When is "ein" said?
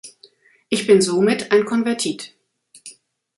1.51-1.63